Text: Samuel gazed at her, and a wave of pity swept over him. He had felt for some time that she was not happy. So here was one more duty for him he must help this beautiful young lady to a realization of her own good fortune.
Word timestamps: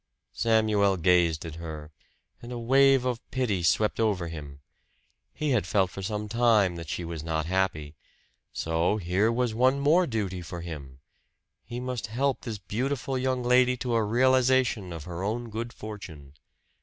Samuel 0.33 0.97
gazed 0.97 1.45
at 1.45 1.57
her, 1.57 1.91
and 2.41 2.51
a 2.51 2.57
wave 2.57 3.05
of 3.05 3.21
pity 3.29 3.61
swept 3.61 3.99
over 3.99 4.29
him. 4.29 4.61
He 5.31 5.51
had 5.51 5.67
felt 5.67 5.91
for 5.91 6.01
some 6.01 6.27
time 6.27 6.75
that 6.77 6.89
she 6.89 7.05
was 7.05 7.23
not 7.23 7.45
happy. 7.45 7.93
So 8.51 8.97
here 8.97 9.31
was 9.31 9.53
one 9.53 9.79
more 9.79 10.07
duty 10.07 10.41
for 10.41 10.61
him 10.61 11.01
he 11.63 11.79
must 11.79 12.07
help 12.07 12.41
this 12.41 12.57
beautiful 12.57 13.15
young 13.15 13.43
lady 13.43 13.77
to 13.77 13.93
a 13.93 14.03
realization 14.03 14.91
of 14.91 15.03
her 15.03 15.21
own 15.21 15.51
good 15.51 15.71
fortune. 15.71 16.33